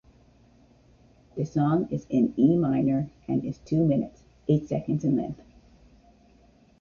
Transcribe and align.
The 1.35 1.45
song 1.45 1.87
is 1.91 2.07
in 2.09 2.33
E 2.35 2.57
minor, 2.57 3.11
and 3.27 3.45
is 3.45 3.59
two 3.59 3.85
minutes, 3.85 4.23
eight 4.47 4.67
seconds 4.67 5.03
in 5.05 5.15
length. 5.15 5.41